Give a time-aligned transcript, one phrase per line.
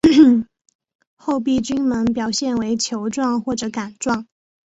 [1.15, 4.25] 厚壁菌门表现为球状或者杆状。